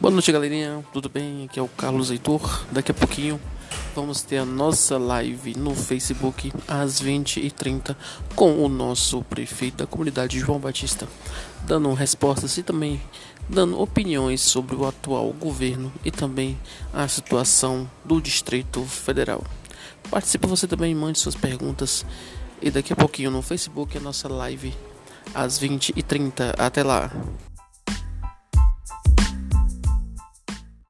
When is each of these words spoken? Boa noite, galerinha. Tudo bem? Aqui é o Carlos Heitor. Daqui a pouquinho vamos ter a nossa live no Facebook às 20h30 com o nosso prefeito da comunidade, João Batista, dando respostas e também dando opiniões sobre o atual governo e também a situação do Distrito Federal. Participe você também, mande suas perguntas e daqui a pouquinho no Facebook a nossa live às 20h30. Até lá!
Boa 0.00 0.10
noite, 0.10 0.32
galerinha. 0.32 0.84
Tudo 0.92 1.08
bem? 1.08 1.44
Aqui 1.44 1.58
é 1.58 1.62
o 1.62 1.68
Carlos 1.68 2.10
Heitor. 2.10 2.64
Daqui 2.72 2.90
a 2.90 2.94
pouquinho 2.94 3.40
vamos 3.94 4.22
ter 4.22 4.38
a 4.38 4.44
nossa 4.44 4.98
live 4.98 5.54
no 5.56 5.74
Facebook 5.74 6.52
às 6.66 7.00
20h30 7.02 7.94
com 8.34 8.64
o 8.64 8.68
nosso 8.68 9.22
prefeito 9.22 9.78
da 9.78 9.86
comunidade, 9.86 10.38
João 10.38 10.58
Batista, 10.58 11.06
dando 11.66 11.92
respostas 11.92 12.56
e 12.56 12.62
também 12.62 13.00
dando 13.48 13.80
opiniões 13.80 14.40
sobre 14.40 14.74
o 14.74 14.86
atual 14.86 15.32
governo 15.32 15.92
e 16.04 16.10
também 16.10 16.58
a 16.92 17.06
situação 17.06 17.88
do 18.04 18.20
Distrito 18.20 18.82
Federal. 18.84 19.44
Participe 20.10 20.46
você 20.46 20.66
também, 20.66 20.94
mande 20.94 21.18
suas 21.18 21.34
perguntas 21.34 22.04
e 22.60 22.70
daqui 22.70 22.92
a 22.92 22.96
pouquinho 22.96 23.30
no 23.30 23.42
Facebook 23.42 23.96
a 23.96 24.00
nossa 24.00 24.28
live 24.28 24.74
às 25.34 25.58
20h30. 25.60 26.54
Até 26.58 26.82
lá! 26.82 27.10